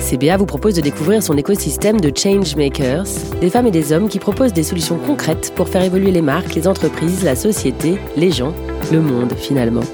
CBA 0.00 0.38
vous 0.38 0.46
propose 0.46 0.74
de 0.74 0.80
découvrir 0.80 1.22
son 1.22 1.36
écosystème 1.36 2.00
de 2.00 2.10
changemakers, 2.14 3.04
des 3.40 3.50
femmes 3.50 3.66
et 3.66 3.70
des 3.70 3.92
hommes 3.92 4.08
qui 4.08 4.18
proposent 4.18 4.52
des 4.52 4.62
solutions 4.62 4.98
concrètes 4.98 5.52
pour 5.54 5.68
faire 5.68 5.82
évoluer 5.82 6.10
les 6.10 6.22
marques, 6.22 6.54
les 6.54 6.66
entreprises, 6.66 7.22
la 7.22 7.36
société, 7.36 7.98
les 8.16 8.30
gens, 8.30 8.54
le 8.90 9.00
monde 9.00 9.32
finalement. 9.34 9.84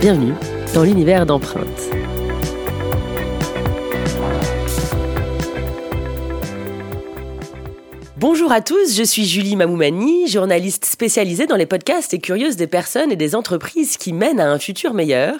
Bienvenue 0.00 0.32
dans 0.74 0.82
l'univers 0.82 1.26
d'empreinte. 1.26 1.99
Bonjour 8.20 8.52
à 8.52 8.60
tous, 8.60 8.94
je 8.94 9.02
suis 9.02 9.24
Julie 9.24 9.56
Mamoumani, 9.56 10.28
journaliste 10.28 10.84
spécialisée 10.84 11.46
dans 11.46 11.56
les 11.56 11.64
podcasts 11.64 12.12
et 12.12 12.18
curieuse 12.18 12.56
des 12.56 12.66
personnes 12.66 13.10
et 13.10 13.16
des 13.16 13.34
entreprises 13.34 13.96
qui 13.96 14.12
mènent 14.12 14.40
à 14.40 14.50
un 14.50 14.58
futur 14.58 14.92
meilleur. 14.92 15.36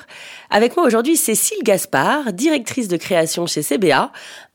Avec 0.48 0.78
moi 0.78 0.86
aujourd'hui 0.86 1.18
Cécile 1.18 1.62
Gaspard, 1.62 2.32
directrice 2.32 2.88
de 2.88 2.96
création 2.96 3.46
chez 3.46 3.62
CBA, 3.62 4.10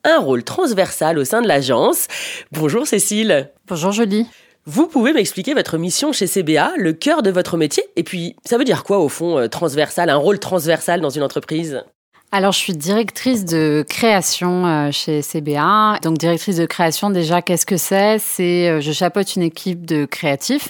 un 0.05 0.17
rôle 0.17 0.43
transversal 0.43 1.19
au 1.19 1.23
sein 1.23 1.43
de 1.43 1.47
l'agence. 1.47 2.07
Bonjour 2.51 2.87
Cécile. 2.87 3.51
Bonjour 3.67 3.91
Julie. 3.91 4.25
Vous 4.65 4.87
pouvez 4.87 5.13
m'expliquer 5.13 5.53
votre 5.53 5.77
mission 5.77 6.11
chez 6.11 6.25
CBA, 6.25 6.71
le 6.77 6.93
cœur 6.93 7.21
de 7.21 7.29
votre 7.29 7.57
métier, 7.57 7.83
et 7.95 8.01
puis 8.01 8.35
ça 8.43 8.57
veut 8.57 8.63
dire 8.63 8.83
quoi 8.83 8.97
au 8.97 9.07
fond 9.07 9.37
euh, 9.37 9.47
transversal, 9.49 10.09
un 10.09 10.15
rôle 10.15 10.39
transversal 10.39 10.99
dans 10.99 11.11
une 11.11 11.21
entreprise? 11.21 11.83
Alors, 12.31 12.51
je 12.51 12.57
suis 12.57 12.73
directrice 12.73 13.45
de 13.45 13.85
création 13.87 14.65
euh, 14.65 14.91
chez 14.91 15.21
CBA. 15.21 15.99
Donc, 16.01 16.17
directrice 16.17 16.57
de 16.57 16.65
création, 16.65 17.09
déjà, 17.09 17.41
qu'est-ce 17.41 17.65
que 17.65 17.77
c'est? 17.77 18.17
C'est, 18.19 18.67
euh, 18.67 18.81
je 18.81 18.91
chapeaute 18.91 19.37
une 19.37 19.41
équipe 19.41 19.85
de 19.85 20.03
créatifs 20.03 20.69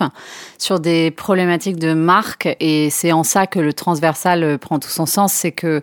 sur 0.60 0.80
des 0.80 1.10
problématiques 1.10 1.80
de 1.80 1.94
marque, 1.94 2.56
et 2.60 2.92
c'est 2.92 3.12
en 3.14 3.24
ça 3.24 3.48
que 3.48 3.60
le 3.60 3.74
transversal 3.74 4.44
euh, 4.44 4.58
prend 4.60 4.78
tout 4.78 4.90
son 4.90 5.08
sens. 5.08 5.34
C'est 5.34 5.54
que 5.54 5.82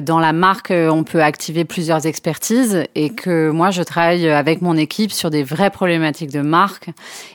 dans 0.00 0.18
la 0.18 0.32
marque, 0.32 0.70
euh, 0.70 0.90
on 0.90 1.04
peut 1.04 1.22
activer 1.22 1.64
plusieurs 1.64 2.06
expertises 2.06 2.84
et 2.94 3.10
que 3.10 3.50
moi, 3.50 3.70
je 3.70 3.82
travaille 3.82 4.28
avec 4.28 4.60
mon 4.60 4.76
équipe 4.76 5.12
sur 5.12 5.30
des 5.30 5.42
vraies 5.42 5.70
problématiques 5.70 6.30
de 6.30 6.40
marque 6.40 6.90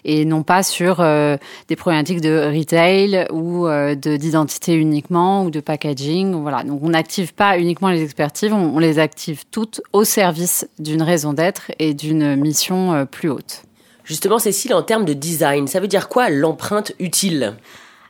et 0.05 0.25
non 0.25 0.43
pas 0.43 0.61
sur 0.61 0.99
euh, 0.99 1.37
des 1.67 1.75
problématiques 1.75 2.21
de 2.21 2.51
retail 2.55 3.27
ou 3.31 3.67
d'identité 3.95 4.75
uniquement 4.75 5.45
ou 5.45 5.49
de 5.49 5.59
packaging. 5.59 6.33
Voilà. 6.33 6.63
Donc, 6.63 6.81
on 6.83 6.89
n'active 6.89 7.33
pas 7.33 7.57
uniquement 7.57 7.89
les 7.89 8.03
expertises, 8.03 8.51
on, 8.51 8.79
les 8.79 8.99
active 8.99 9.43
toutes 9.49 9.81
au 9.91 10.03
service 10.03 10.67
d'une 10.79 11.01
raison 11.01 11.33
d'être 11.33 11.71
et 11.79 11.93
d'une 11.93 12.35
mission 12.35 13.07
plus 13.09 13.29
haute. 13.29 13.63
Justement, 14.03 14.39
Cécile, 14.39 14.73
en 14.73 14.83
termes 14.83 15.05
de 15.05 15.13
design, 15.13 15.67
ça 15.67 15.79
veut 15.79 15.87
dire 15.87 16.09
quoi 16.09 16.29
l'empreinte 16.29 16.91
utile? 16.99 17.55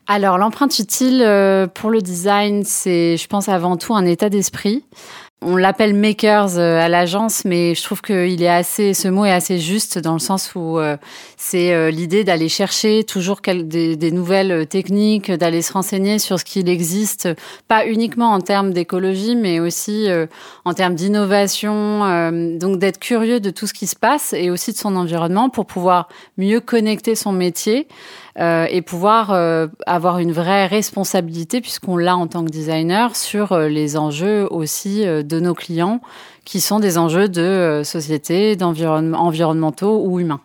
Alors, 0.05 0.37
l'empreinte 0.37 0.77
utile 0.79 1.21
euh, 1.25 1.65
pour 1.67 1.89
le 1.89 2.01
design, 2.01 2.63
c'est, 2.65 3.15
je 3.15 3.27
pense, 3.27 3.47
avant 3.47 3.77
tout 3.77 3.95
un 3.95 4.05
état 4.05 4.27
d'esprit. 4.27 4.83
On 5.45 5.55
l'appelle 5.55 5.93
makers 5.93 6.57
euh, 6.57 6.79
à 6.79 6.89
l'agence, 6.89 7.45
mais 7.45 7.73
je 7.73 7.83
trouve 7.83 8.01
qu'il 8.01 8.41
est 8.43 8.49
assez, 8.49 8.93
ce 8.93 9.07
mot 9.07 9.23
est 9.25 9.31
assez 9.31 9.59
juste 9.59 9.97
dans 9.99 10.13
le 10.13 10.19
sens 10.19 10.55
où 10.55 10.77
euh, 10.77 10.97
c'est 11.37 11.91
l'idée 11.91 12.23
d'aller 12.23 12.47
chercher 12.47 13.03
toujours 13.03 13.39
des 13.45 14.11
nouvelles 14.11 14.67
techniques, 14.67 15.31
d'aller 15.31 15.61
se 15.61 15.73
renseigner 15.73 16.19
sur 16.19 16.39
ce 16.39 16.45
qu'il 16.45 16.67
existe, 16.69 17.29
pas 17.67 17.85
uniquement 17.85 18.31
en 18.31 18.39
termes 18.39 18.71
d'écologie, 18.71 19.35
mais 19.35 19.59
aussi 19.59 20.07
en 20.63 20.73
termes 20.73 20.95
d'innovation. 20.95 22.31
donc 22.57 22.79
d'être 22.79 22.99
curieux 22.99 23.41
de 23.41 23.49
tout 23.49 23.67
ce 23.67 23.73
qui 23.73 23.87
se 23.87 23.97
passe 23.97 24.31
et 24.31 24.49
aussi 24.49 24.71
de 24.71 24.77
son 24.77 24.95
environnement 24.95 25.49
pour 25.49 25.65
pouvoir 25.65 26.07
mieux 26.37 26.61
connecter 26.61 27.15
son 27.15 27.33
métier 27.33 27.87
euh, 28.39 28.65
et 28.69 28.81
pouvoir 28.81 29.31
euh, 29.31 29.67
avoir 29.85 30.17
une 30.17 30.31
vraie 30.31 30.65
responsabilité, 30.65 31.61
puisqu'on 31.61 31.97
l'a 31.97 32.17
en 32.17 32.27
tant 32.27 32.43
que 32.43 32.49
designer, 32.49 33.15
sur 33.15 33.51
euh, 33.51 33.67
les 33.67 33.95
enjeux 33.95 34.47
aussi 34.49 35.05
de 35.05 35.39
nos 35.39 35.53
clients, 35.53 36.01
qui 36.43 36.59
sont 36.59 36.79
des 36.79 36.97
enjeux 36.97 37.29
de 37.29 37.81
société, 37.83 38.55
d'environnement, 38.55 39.19
environnementaux 39.19 40.03
ou 40.03 40.19
humains. 40.19 40.41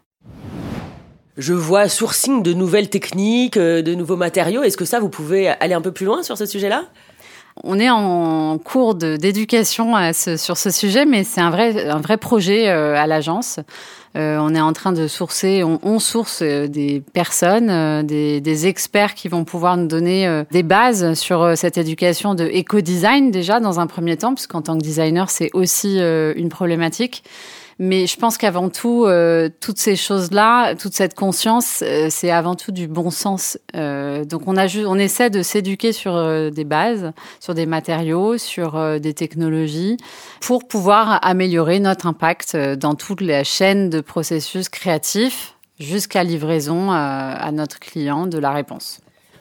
Je 1.39 1.55
vois 1.55 1.89
sourcing 1.89 2.43
de 2.43 2.53
nouvelles 2.53 2.91
techniques, 2.91 3.59
de 3.59 3.95
nouveaux 3.95 4.17
matériaux. 4.17 4.63
Est-ce 4.63 4.77
que 4.77 4.85
ça, 4.85 4.99
vous 4.99 5.09
pouvez 5.09 5.49
aller 5.49 5.75
un 5.75 5.81
peu 5.81 5.93
plus 5.93 6.05
loin 6.05 6.23
sur 6.23 6.37
ce 6.37 6.47
sujet-là? 6.47 6.85
On 7.65 7.79
est 7.79 7.91
en 7.91 8.59
cours 8.59 8.95
d'éducation 8.95 9.95
sur 10.13 10.57
ce 10.57 10.71
sujet, 10.71 11.05
mais 11.05 11.25
c'est 11.25 11.41
un 11.41 11.51
vrai, 11.51 11.89
un 11.89 12.01
vrai 12.01 12.17
projet 12.17 12.69
à 12.69 13.07
l'agence. 13.07 13.61
Euh, 14.17 14.39
on 14.41 14.55
est 14.55 14.61
en 14.61 14.73
train 14.73 14.93
de 14.93 15.07
sourcer, 15.07 15.63
on, 15.63 15.99
source 15.99 16.41
euh, 16.43 16.67
des 16.67 17.03
personnes, 17.13 17.69
euh, 17.71 18.03
des, 18.03 18.67
experts 18.67 19.15
qui 19.15 19.29
vont 19.29 19.45
pouvoir 19.45 19.77
nous 19.77 19.87
donner 19.87 20.43
des 20.51 20.65
bases 20.65 21.15
sur 21.15 21.57
cette 21.57 21.79
éducation 21.79 22.35
de 22.35 22.45
éco-design 22.45 23.31
déjà 23.31 23.61
dans 23.61 23.79
un 23.79 23.87
premier 23.87 24.17
temps, 24.17 24.35
puisqu'en 24.35 24.63
tant 24.63 24.77
que 24.77 24.83
designer, 24.83 25.31
c'est 25.31 25.51
aussi 25.53 25.99
une 25.99 26.49
problématique. 26.49 27.23
Mais 27.81 28.09
je 28.09 28.17
pense 28.17 28.39
qu'avant 28.39 28.71
tout, 28.71 29.05
euh, 29.05 29.49
toutes 29.61 29.79
ces 29.79 29.95
choses-là, 29.95 30.75
toute 30.75 30.95
cette 30.95 31.15
conscience, 31.15 31.85
euh, 31.87 32.09
c'est 32.11 32.31
avant 32.31 32.57
tout 32.57 32.73
du 32.73 32.89
bon 32.89 33.11
sens. 33.11 33.57
Euh, 33.77 34.25
donc 34.25 34.49
on, 34.49 34.57
a 34.57 34.67
on 34.85 34.99
essaie 34.99 35.31
de 35.31 35.43
s'éduquer 35.43 35.93
sur 35.93 36.51
des 36.51 36.65
bases, 36.65 37.13
sur 37.39 37.55
des 37.55 37.67
matériaux, 37.67 38.37
sur 38.37 38.99
des 38.99 39.15
technologies, 39.15 39.97
pour 40.41 40.67
pouvoir 40.67 41.21
améliorer 41.23 41.79
notre 41.79 42.07
impact 42.07 42.57
dans 42.57 42.95
toute 42.95 43.21
la 43.21 43.45
chaîne 43.45 43.91
de 43.91 44.01
processus 44.01 44.69
créatifs 44.69 45.55
jusqu'à 45.79 46.25
livraison 46.25 46.91
à 46.91 47.51
notre 47.53 47.79
client 47.79 48.27
de 48.27 48.39
la 48.39 48.51
réponse. 48.51 49.01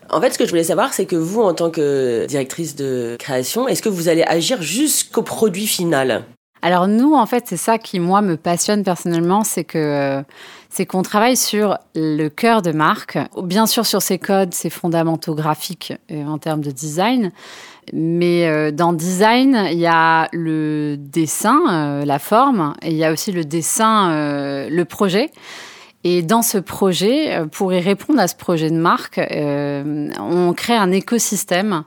En 0.09 0.21
fait, 0.21 0.31
ce 0.31 0.37
que 0.37 0.45
je 0.45 0.51
voulais 0.51 0.63
savoir, 0.63 0.93
c'est 0.93 1.05
que 1.05 1.15
vous, 1.15 1.41
en 1.41 1.53
tant 1.53 1.69
que 1.69 2.25
directrice 2.27 2.75
de 2.75 3.17
création, 3.19 3.67
est-ce 3.67 3.81
que 3.81 3.89
vous 3.89 4.07
allez 4.07 4.23
agir 4.23 4.61
jusqu'au 4.61 5.23
produit 5.23 5.67
final? 5.67 6.23
Alors 6.61 6.87
nous, 6.87 7.13
en 7.13 7.25
fait, 7.25 7.45
c'est 7.47 7.57
ça 7.57 7.77
qui 7.77 7.99
moi 7.99 8.21
me 8.21 8.35
passionne 8.35 8.83
personnellement, 8.83 9.43
c'est 9.43 9.63
que 9.63 9.77
euh, 9.77 10.23
c'est 10.69 10.85
qu'on 10.85 11.01
travaille 11.01 11.37
sur 11.37 11.77
le 11.95 12.27
cœur 12.29 12.61
de 12.61 12.71
marque, 12.71 13.17
bien 13.43 13.67
sûr 13.67 13.85
sur 13.85 14.01
ses 14.01 14.17
codes, 14.17 14.53
ses 14.53 14.69
fondamentaux 14.69 15.35
graphiques 15.35 15.93
euh, 16.11 16.25
en 16.25 16.37
termes 16.37 16.61
de 16.61 16.71
design, 16.71 17.31
mais 17.93 18.47
euh, 18.47 18.71
dans 18.71 18.91
design, 18.91 19.67
il 19.71 19.77
y 19.77 19.87
a 19.87 20.27
le 20.33 20.95
dessin, 20.97 22.03
la 22.03 22.19
forme, 22.19 22.73
et 22.81 22.91
il 22.91 22.97
y 22.97 23.05
a 23.05 23.11
aussi 23.11 23.31
le 23.31 23.45
dessin, 23.45 24.67
le 24.69 24.83
projet. 24.83 25.31
Et 26.03 26.21
dans 26.21 26.41
ce 26.41 26.57
projet, 26.57 27.41
pour 27.51 27.73
y 27.73 27.79
répondre 27.79 28.19
à 28.19 28.27
ce 28.27 28.35
projet 28.35 28.69
de 28.69 28.77
marque, 28.77 29.19
on 29.19 30.53
crée 30.53 30.75
un 30.75 30.91
écosystème 30.91 31.83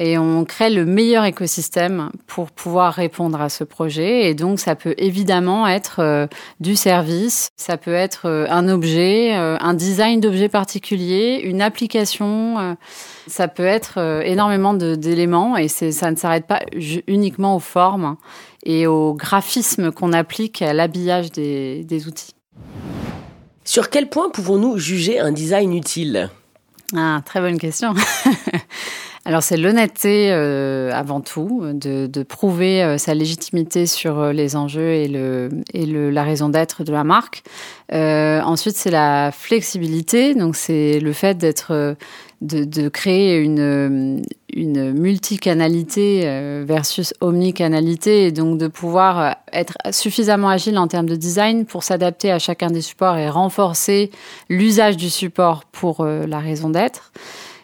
et 0.00 0.16
on 0.16 0.44
crée 0.44 0.70
le 0.70 0.86
meilleur 0.86 1.24
écosystème 1.24 2.10
pour 2.28 2.52
pouvoir 2.52 2.94
répondre 2.94 3.40
à 3.40 3.48
ce 3.48 3.64
projet. 3.64 4.30
Et 4.30 4.34
donc, 4.34 4.60
ça 4.60 4.76
peut 4.76 4.94
évidemment 4.96 5.66
être 5.66 5.98
euh, 5.98 6.26
du 6.60 6.76
service, 6.76 7.50
ça 7.56 7.76
peut 7.76 7.92
être 7.92 8.26
euh, 8.26 8.46
un 8.48 8.68
objet, 8.68 9.36
euh, 9.36 9.56
un 9.60 9.74
design 9.74 10.20
d'objet 10.20 10.48
particulier, 10.48 11.40
une 11.42 11.60
application. 11.60 12.76
ça 13.26 13.48
peut 13.48 13.64
être 13.64 14.22
énormément 14.24 14.72
d'éléments 14.74 15.56
et 15.56 15.68
ça 15.68 16.10
ne 16.10 16.16
s'arrête 16.16 16.46
pas 16.46 16.60
uniquement 17.06 17.56
aux 17.56 17.60
formes 17.60 18.16
et 18.64 18.86
au 18.86 19.14
graphisme 19.14 19.90
qu'on 19.90 20.12
applique 20.12 20.62
à 20.62 20.72
l'habillage 20.72 21.32
des, 21.32 21.84
des 21.84 22.06
outils. 22.06 22.34
Sur 23.64 23.90
quel 23.90 24.08
point 24.08 24.30
pouvons-nous 24.30 24.78
juger 24.78 25.18
un 25.18 25.32
design 25.32 25.74
utile? 25.74 26.30
Ah, 26.96 27.20
très 27.24 27.40
bonne 27.40 27.58
question. 27.58 27.94
Alors 29.24 29.42
c'est 29.42 29.56
l'honnêteté 29.56 30.30
euh, 30.30 30.90
avant 30.92 31.20
tout, 31.20 31.62
de, 31.64 32.22
prouver 32.22 32.82
euh, 32.82 32.98
sa 32.98 33.14
légitimité 33.14 33.86
sur 33.86 34.18
euh, 34.18 34.32
les 34.32 34.56
enjeux 34.56 34.92
et, 34.92 35.08
le, 35.08 35.50
et 35.74 35.86
le, 35.86 36.10
la 36.10 36.22
raison 36.22 36.48
d'être 36.48 36.84
de 36.84 36.92
la 36.92 37.04
marque. 37.04 37.42
ensuite 37.92 38.76
c'est 38.76 38.90
la 38.90 39.30
flexibilité, 39.32 40.34
donc 40.34 40.56
c'est 40.56 41.00
le 41.00 41.12
fait 41.12 41.36
d'être, 41.36 41.96
de, 42.42 42.64
de, 42.64 42.88
créer 42.88 43.38
une, 43.38 44.22
une 44.52 44.92
multicanalité 44.92 46.62
versus 46.64 47.12
omnicanalité 47.20 48.26
et 48.26 48.32
donc 48.32 48.58
de 48.58 48.68
pouvoir 48.68 49.36
être 49.52 49.76
suffisamment 49.90 50.48
agile 50.48 50.78
en 50.78 50.86
termes 50.86 51.08
de 51.08 51.16
design 51.16 51.64
pour 51.66 51.82
s'adapter 51.82 52.30
à 52.30 52.38
chacun 52.38 52.68
des 52.68 52.82
supports 52.82 53.16
et 53.16 53.28
renforcer 53.28 54.10
l'usage 54.48 54.96
du 54.96 55.10
support 55.10 55.64
pour 55.64 56.04
la 56.04 56.38
raison 56.38 56.70
d'être. 56.70 57.12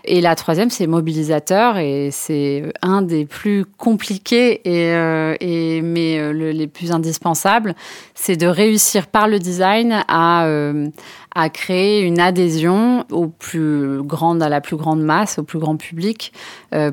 Et 0.07 0.21
la 0.21 0.35
troisième, 0.35 0.69
c'est 0.69 0.87
mobilisateur, 0.87 1.79
et 1.79 2.11
c'est 2.13 2.73
un 2.83 3.01
des 3.01 3.25
plus 3.25 3.65
compliqués 3.65 4.61
et, 4.65 4.93
euh, 4.93 5.35
mais 5.83 6.19
euh, 6.19 6.33
les 6.33 6.67
plus 6.67 6.93
indispensables, 6.93 7.75
c'est 8.15 8.37
de 8.37 8.47
réussir 8.47 9.07
par 9.07 9.29
le 9.29 9.39
design 9.39 10.05
à 10.09 10.47
euh, 10.47 10.89
à 11.35 11.49
créer 11.49 12.03
une 12.03 12.21
adhésion 12.21 13.07
au 13.11 13.29
plus 13.29 14.03
grande, 14.03 14.43
à 14.43 14.49
la 14.49 14.61
plus 14.61 14.77
grande 14.77 15.03
masse, 15.03 15.39
au 15.39 15.43
plus 15.43 15.59
grand 15.59 15.77
public, 15.77 16.33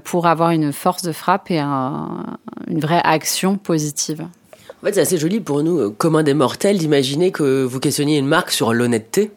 pour 0.03 0.25
avoir 0.25 0.49
une 0.49 0.73
force 0.73 1.03
de 1.03 1.11
frappe 1.11 1.51
et 1.51 1.59
une 1.59 2.79
vraie 2.79 3.01
action 3.03 3.57
positive. 3.57 4.25
En 4.81 4.87
fait, 4.87 4.93
c'est 4.93 5.01
assez 5.01 5.19
joli 5.19 5.41
pour 5.41 5.61
nous, 5.61 5.91
communs 5.91 6.23
des 6.23 6.33
mortels, 6.33 6.79
d'imaginer 6.79 7.31
que 7.31 7.63
vous 7.63 7.79
questionniez 7.79 8.17
une 8.17 8.25
marque 8.25 8.49
sur 8.49 8.73
l'honnêteté. 8.73 9.29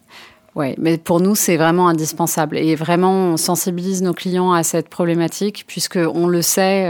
Oui, 0.56 0.74
mais 0.78 0.98
pour 0.98 1.20
nous, 1.20 1.34
c'est 1.34 1.56
vraiment 1.56 1.88
indispensable. 1.88 2.56
Et 2.56 2.76
vraiment, 2.76 3.12
on 3.12 3.36
sensibilise 3.36 4.02
nos 4.02 4.12
clients 4.12 4.52
à 4.52 4.62
cette 4.62 4.88
problématique, 4.88 5.64
puisqu'on 5.66 6.28
le 6.28 6.42
sait, 6.42 6.86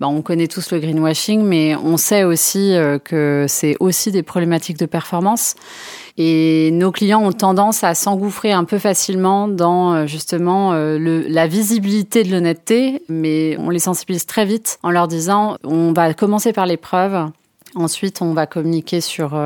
bah, 0.00 0.08
on 0.08 0.22
connaît 0.22 0.48
tous 0.48 0.70
le 0.72 0.78
greenwashing, 0.78 1.42
mais 1.42 1.76
on 1.76 1.96
sait 1.96 2.24
aussi 2.24 2.74
euh, 2.74 2.98
que 2.98 3.46
c'est 3.48 3.76
aussi 3.80 4.10
des 4.10 4.22
problématiques 4.22 4.78
de 4.78 4.86
performance. 4.86 5.54
Et 6.16 6.70
nos 6.72 6.92
clients 6.92 7.24
ont 7.24 7.32
tendance 7.32 7.82
à 7.84 7.94
s'engouffrer 7.94 8.52
un 8.52 8.64
peu 8.64 8.78
facilement 8.78 9.48
dans 9.48 9.94
euh, 9.94 10.06
justement 10.06 10.72
la 10.74 11.46
visibilité 11.46 12.22
de 12.22 12.30
l'honnêteté, 12.30 13.02
mais 13.08 13.56
on 13.58 13.70
les 13.70 13.78
sensibilise 13.78 14.26
très 14.26 14.44
vite 14.44 14.78
en 14.82 14.90
leur 14.90 15.08
disant 15.08 15.56
on 15.64 15.92
va 15.92 16.14
commencer 16.14 16.52
par 16.52 16.66
les 16.66 16.76
preuves. 16.76 17.30
Ensuite, 17.74 18.22
on 18.22 18.34
va 18.34 18.46
communiquer 18.46 19.00
sur, 19.00 19.36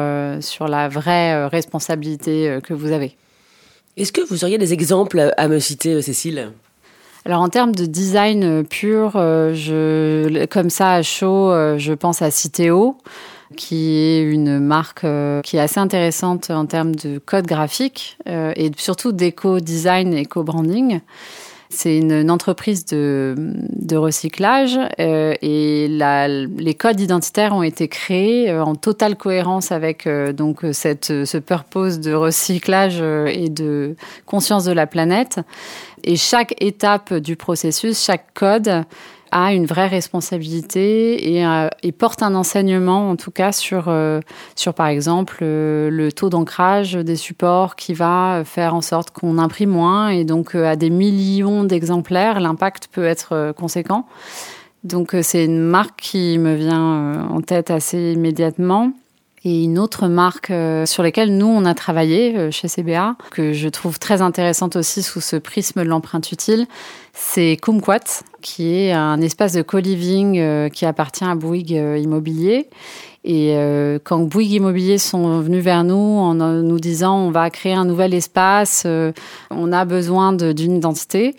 sur 0.40 0.68
la 0.68 0.88
vraie 0.88 1.46
responsabilité 1.46 2.58
que 2.62 2.74
vous 2.74 2.92
avez. 2.92 3.16
Est-ce 3.98 4.12
que 4.12 4.20
vous 4.20 4.44
auriez 4.44 4.58
des 4.58 4.72
exemples 4.72 5.32
à 5.36 5.48
me 5.48 5.58
citer, 5.58 5.94
euh, 5.94 6.02
Cécile? 6.02 6.52
Alors 7.24 7.42
en 7.42 7.48
termes 7.48 7.74
de 7.74 7.84
design 7.84 8.44
euh, 8.44 8.62
pur, 8.62 9.14
euh, 9.16 9.52
je, 9.54 10.46
comme 10.46 10.70
ça 10.70 10.92
à 10.92 11.02
chaud, 11.02 11.50
je 11.76 11.92
pense 11.94 12.22
à 12.22 12.30
Citeo, 12.30 12.96
qui 13.56 13.96
est 13.96 14.22
une 14.22 14.60
marque 14.60 15.04
qui 15.42 15.56
est 15.56 15.60
assez 15.60 15.80
intéressante 15.80 16.50
en 16.50 16.66
termes 16.66 16.94
de 16.94 17.18
code 17.18 17.46
graphique 17.46 18.18
et 18.26 18.70
surtout 18.76 19.10
d'éco-design, 19.10 20.14
éco-branding. 20.14 21.00
C'est 21.70 21.98
une, 21.98 22.30
entreprise 22.30 22.86
de, 22.86 23.34
recyclage 23.94 24.78
euh, 25.00 25.34
et 25.42 25.88
les 25.88 26.74
codes 26.74 27.00
identitaires 27.00 27.54
ont 27.54 27.62
été 27.62 27.88
créés 27.88 28.50
euh, 28.50 28.64
en 28.64 28.74
totale 28.74 29.16
cohérence 29.16 29.70
avec 29.70 30.06
euh, 30.06 30.32
donc 30.32 30.60
cette, 30.72 31.06
ce 31.06 31.38
purpose 31.38 32.00
de 32.00 32.14
recyclage 32.14 33.02
et 33.02 33.50
de 33.50 33.96
conscience 34.24 34.64
de 34.64 34.72
la 34.72 34.86
planète. 34.86 35.40
Et 36.04 36.16
chaque 36.16 36.54
étape 36.62 37.12
du 37.12 37.36
processus, 37.36 38.02
chaque 38.02 38.32
code 38.32 38.84
a 39.30 39.52
une 39.52 39.66
vraie 39.66 39.86
responsabilité 39.86 41.34
et, 41.34 41.46
euh, 41.46 41.68
et, 41.82 41.92
porte 41.92 42.22
un 42.22 42.34
enseignement, 42.34 43.10
en 43.10 43.16
tout 43.16 43.30
cas, 43.30 43.52
sur, 43.52 43.86
euh, 43.88 44.20
sur 44.56 44.74
par 44.74 44.86
exemple, 44.86 45.38
euh, 45.42 45.90
le 45.90 46.12
taux 46.12 46.28
d'ancrage 46.28 46.94
des 46.94 47.16
supports 47.16 47.76
qui 47.76 47.94
va 47.94 48.42
faire 48.44 48.74
en 48.74 48.80
sorte 48.80 49.10
qu'on 49.10 49.38
imprime 49.38 49.70
moins 49.70 50.08
et 50.08 50.24
donc 50.24 50.54
à 50.54 50.76
des 50.76 50.90
millions 50.90 51.64
d'exemplaires, 51.64 52.40
l'impact 52.40 52.88
peut 52.92 53.04
être 53.04 53.52
conséquent. 53.56 54.06
Donc 54.84 55.14
c'est 55.22 55.44
une 55.44 55.60
marque 55.60 56.00
qui 56.00 56.38
me 56.38 56.54
vient 56.54 57.28
en 57.30 57.40
tête 57.40 57.70
assez 57.70 58.12
immédiatement. 58.12 58.92
Et 59.44 59.64
une 59.64 59.78
autre 59.78 60.08
marque 60.08 60.52
sur 60.84 61.02
laquelle 61.02 61.36
nous, 61.36 61.46
on 61.46 61.64
a 61.64 61.74
travaillé 61.74 62.50
chez 62.50 62.68
CBA, 62.68 63.16
que 63.30 63.52
je 63.52 63.68
trouve 63.68 63.98
très 63.98 64.20
intéressante 64.20 64.76
aussi 64.76 65.02
sous 65.02 65.20
ce 65.20 65.36
prisme 65.36 65.84
de 65.84 65.88
l'empreinte 65.88 66.32
utile, 66.32 66.66
c'est 67.20 67.56
Kumquat, 67.60 68.22
qui 68.40 68.74
est 68.74 68.92
un 68.92 69.20
espace 69.20 69.52
de 69.52 69.62
co-living 69.62 70.38
euh, 70.38 70.68
qui 70.68 70.86
appartient 70.86 71.24
à 71.24 71.34
Bouygues 71.34 71.76
euh, 71.76 71.98
Immobilier. 71.98 72.68
Et 73.24 73.56
euh, 73.56 73.98
quand 74.02 74.20
Bouygues 74.20 74.52
Immobilier 74.52 74.98
sont 74.98 75.40
venus 75.40 75.62
vers 75.62 75.82
nous 75.82 75.94
en 75.94 76.34
nous 76.34 76.80
disant 76.80 77.18
on 77.18 77.30
va 77.30 77.50
créer 77.50 77.74
un 77.74 77.84
nouvel 77.84 78.14
espace, 78.14 78.86
on 79.50 79.72
a 79.72 79.84
besoin 79.84 80.32
d'une 80.32 80.76
identité, 80.76 81.34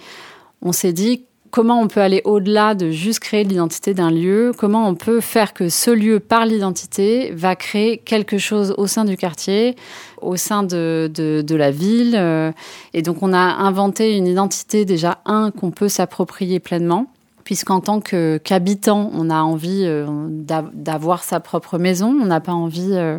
on 0.62 0.72
s'est 0.72 0.94
dit 0.94 1.24
comment 1.52 1.82
on 1.82 1.88
peut 1.88 2.02
aller 2.02 2.22
au-delà 2.26 2.76
de 2.76 2.92
juste 2.92 3.20
créer 3.20 3.44
l'identité 3.44 3.94
d'un 3.94 4.12
lieu, 4.12 4.52
comment 4.58 4.88
on 4.88 4.96
peut 4.96 5.22
faire 5.22 5.54
que 5.54 5.70
ce 5.70 5.92
lieu, 5.92 6.20
par 6.20 6.46
l'identité, 6.46 7.32
va 7.32 7.56
créer 7.56 7.98
quelque 7.98 8.38
chose 8.38 8.74
au 8.78 8.88
sein 8.88 9.06
du 9.06 9.18
quartier, 9.18 9.76
au 10.22 10.36
sein 10.36 10.64
de, 10.64 11.10
de, 11.14 11.56
la 11.56 11.72
ville. 11.72 12.16
Euh, 12.16 12.52
et 12.94 13.02
donc 13.02 13.22
on 13.22 13.34
a 13.34 13.38
inventé 13.40 14.16
une 14.16 14.28
identité 14.28 14.86
déjà, 14.86 15.20
un, 15.26 15.52
qu'on 15.52 15.72
peut 15.72 15.90
s'approprier 15.90 16.60
pleinement 16.60 17.08
puisqu'en 17.50 17.82
tant 17.82 18.00
qu'habitant, 18.00 19.10
on 19.16 19.32
a 19.32 19.42
envie 19.42 19.82
euh, 19.84 20.06
d'avoir 20.30 21.24
sa 21.24 21.40
propre 21.40 21.80
maison, 21.80 22.16
on 22.22 22.28
n'a 22.28 22.40
pas 22.40 22.52
envie 22.52 22.92
euh, 22.92 23.18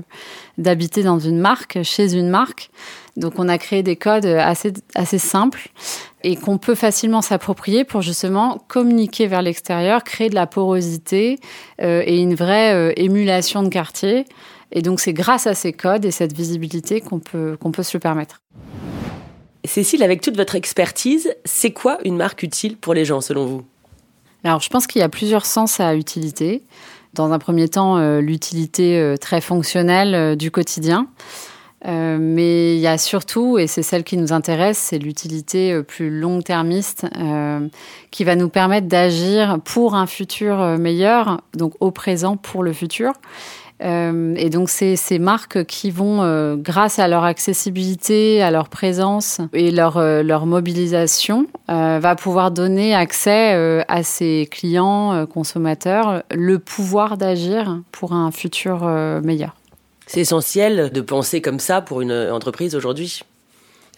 d'habiter 0.56 1.02
dans 1.02 1.18
une 1.18 1.40
marque, 1.40 1.82
chez 1.82 2.14
une 2.14 2.28
marque. 2.28 2.70
Donc 3.16 3.40
on 3.40 3.48
a 3.48 3.58
créé 3.58 3.82
des 3.82 3.96
codes 3.96 4.26
assez, 4.26 4.72
assez 4.94 5.18
simples 5.18 5.70
et 6.22 6.36
qu'on 6.36 6.58
peut 6.58 6.76
facilement 6.76 7.22
s'approprier 7.22 7.82
pour 7.82 8.02
justement 8.02 8.62
communiquer 8.68 9.26
vers 9.26 9.42
l'extérieur, 9.42 10.04
créer 10.04 10.28
de 10.28 10.36
la 10.36 10.46
porosité 10.46 11.40
euh, 11.82 12.04
et 12.06 12.20
une 12.20 12.36
vraie 12.36 12.94
émulation 12.98 13.64
de 13.64 13.68
quartier. 13.68 14.26
Et 14.70 14.80
donc 14.80 15.00
c'est 15.00 15.12
grâce 15.12 15.48
à 15.48 15.54
ces 15.56 15.72
codes 15.72 16.04
et 16.04 16.12
cette 16.12 16.36
visibilité 16.36 17.00
qu'on 17.00 17.18
peut, 17.18 17.56
qu'on 17.60 17.72
peut 17.72 17.82
se 17.82 17.96
le 17.96 18.00
permettre. 18.00 18.40
Cécile, 19.64 20.04
avec 20.04 20.20
toute 20.20 20.36
votre 20.36 20.54
expertise, 20.54 21.34
c'est 21.44 21.72
quoi 21.72 21.98
une 22.04 22.16
marque 22.16 22.44
utile 22.44 22.76
pour 22.76 22.94
les 22.94 23.04
gens 23.04 23.20
selon 23.20 23.46
vous? 23.46 23.64
Alors, 24.44 24.60
je 24.60 24.69
pense 24.70 24.87
qu'il 24.87 25.00
y 25.00 25.04
a 25.04 25.08
plusieurs 25.08 25.44
sens 25.44 25.81
à 25.81 25.94
utilité. 25.94 26.62
Dans 27.14 27.32
un 27.32 27.38
premier 27.38 27.69
temps, 27.69 27.98
euh, 27.98 28.20
l'utilité 28.20 28.98
euh, 28.98 29.16
très 29.16 29.40
fonctionnelle 29.40 30.14
euh, 30.14 30.37
du 30.37 30.50
quotidien. 30.50 31.08
mais 31.84 32.76
il 32.76 32.81
y 32.81 32.87
a 32.87 32.98
surtout, 32.98 33.58
et 33.58 33.66
c'est 33.66 33.82
celle 33.82 34.04
qui 34.04 34.16
nous 34.16 34.32
intéresse, 34.32 34.78
c'est 34.78 34.98
l'utilité 34.98 35.82
plus 35.82 36.10
long-termiste 36.10 37.06
qui 38.10 38.25
va 38.25 38.37
nous 38.37 38.50
permettre 38.50 38.87
d'agir 38.87 39.58
pour 39.64 39.94
un 39.94 40.06
futur 40.06 40.58
meilleur, 40.78 41.40
donc 41.54 41.72
au 41.81 41.90
présent 41.90 42.37
pour 42.37 42.62
le 42.62 42.75
futur. 42.75 43.14
Euh, 43.82 44.34
et 44.36 44.50
donc, 44.50 44.68
c'est 44.68 44.96
ces 44.96 45.18
marques 45.18 45.64
qui 45.64 45.90
vont, 45.90 46.22
euh, 46.22 46.56
grâce 46.56 46.98
à 46.98 47.08
leur 47.08 47.24
accessibilité, 47.24 48.42
à 48.42 48.50
leur 48.50 48.68
présence 48.68 49.40
et 49.52 49.70
leur, 49.70 49.96
euh, 49.96 50.22
leur 50.22 50.46
mobilisation, 50.46 51.46
va 51.68 52.16
pouvoir 52.16 52.50
donner 52.50 52.94
accès 52.94 53.84
à 53.86 54.02
ses 54.02 54.48
clients, 54.50 55.24
consommateurs, 55.26 56.24
le 56.32 56.58
pouvoir 56.58 57.16
d'agir 57.16 57.80
pour 57.92 58.12
un 58.12 58.32
futur 58.32 58.84
meilleur. 59.22 59.54
C'est 60.06 60.20
essentiel 60.20 60.90
de 60.90 61.00
penser 61.00 61.40
comme 61.40 61.60
ça 61.60 61.80
pour 61.80 62.00
une 62.00 62.12
entreprise 62.12 62.75
aujourd'hui? 62.75 63.22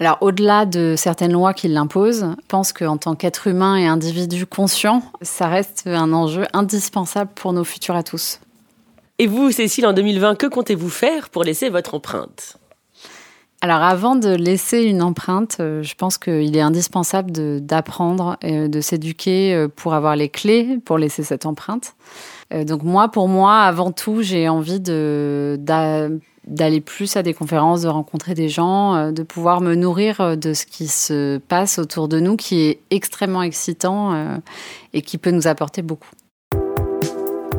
Alors, 0.00 0.18
au-delà 0.20 0.66
de 0.66 0.94
certaines 0.98 1.32
lois 1.32 1.54
qui 1.54 1.68
l'imposent, 1.68 2.26
je 2.38 2.46
pense 2.48 2.74
qu'en 2.74 2.98
tant 2.98 3.14
qu'être 3.14 3.46
humain 3.46 3.76
et 3.76 3.86
individu 3.86 4.44
conscient, 4.44 5.02
ça 5.22 5.48
reste 5.48 5.84
un 5.86 6.12
enjeu 6.12 6.44
indispensable 6.52 7.30
pour 7.34 7.54
nos 7.54 7.64
futurs 7.64 7.96
à 7.96 8.02
tous. 8.02 8.38
Et 9.22 9.28
vous, 9.28 9.52
Cécile, 9.52 9.86
en 9.86 9.92
2020, 9.92 10.34
que 10.34 10.48
comptez-vous 10.48 10.88
faire 10.88 11.28
pour 11.28 11.44
laisser 11.44 11.68
votre 11.68 11.94
empreinte? 11.94 12.56
Alors 13.60 13.80
avant 13.82 14.16
de 14.16 14.30
laisser 14.30 14.82
une 14.82 15.00
empreinte, 15.00 15.58
euh, 15.60 15.80
je 15.84 15.94
pense 15.94 16.18
qu'il 16.18 16.56
est 16.56 16.60
indispensable 16.60 17.30
d'apprendre, 17.64 18.36
et 18.42 18.66
de 18.66 18.80
s'éduquer 18.80 19.54
euh, 19.54 19.68
pour 19.68 19.94
avoir 19.94 20.16
les 20.16 20.28
clés 20.28 20.80
pour 20.84 20.98
laisser 20.98 21.22
cette 21.22 21.46
empreinte. 21.46 21.94
Euh, 22.52 22.64
donc 22.64 22.82
moi, 22.82 23.12
pour 23.12 23.28
moi, 23.28 23.60
avant 23.60 23.92
tout, 23.92 24.22
j'ai 24.22 24.48
envie 24.48 24.80
de, 24.80 25.56
d'aller 25.60 26.80
plus 26.80 27.14
à 27.16 27.22
des 27.22 27.32
conférences, 27.32 27.82
de 27.82 27.88
rencontrer 27.88 28.34
des 28.34 28.48
gens, 28.48 29.12
de 29.12 29.22
pouvoir 29.22 29.60
me 29.60 29.76
nourrir 29.76 30.36
de 30.36 30.52
ce 30.52 30.66
qui 30.66 30.88
se 30.88 31.38
passe 31.38 31.78
autour 31.78 32.08
de 32.08 32.18
nous, 32.18 32.34
qui 32.34 32.62
est 32.62 32.80
extrêmement 32.90 33.44
excitant 33.44 34.40
et 34.92 35.02
qui 35.02 35.16
peut 35.16 35.30
nous 35.30 35.46
apporter 35.46 35.82
beaucoup. 35.82 36.10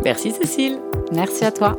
Merci 0.04 0.32
Cécile. 0.32 0.80
Merci 1.12 1.46
à 1.46 1.52
toi. 1.52 1.78